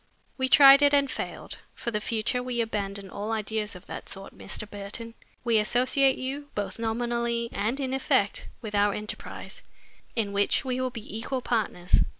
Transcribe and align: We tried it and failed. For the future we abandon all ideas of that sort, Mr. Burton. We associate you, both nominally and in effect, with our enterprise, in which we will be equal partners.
We 0.35 0.49
tried 0.49 0.81
it 0.81 0.95
and 0.95 1.11
failed. 1.11 1.59
For 1.75 1.91
the 1.91 2.01
future 2.01 2.41
we 2.41 2.59
abandon 2.59 3.07
all 3.11 3.31
ideas 3.31 3.75
of 3.75 3.85
that 3.85 4.09
sort, 4.09 4.35
Mr. 4.35 4.67
Burton. 4.67 5.13
We 5.43 5.59
associate 5.59 6.17
you, 6.17 6.47
both 6.55 6.79
nominally 6.79 7.49
and 7.51 7.79
in 7.79 7.93
effect, 7.93 8.47
with 8.63 8.73
our 8.73 8.95
enterprise, 8.95 9.61
in 10.15 10.33
which 10.33 10.65
we 10.65 10.81
will 10.81 10.89
be 10.89 11.15
equal 11.15 11.43
partners. 11.43 12.01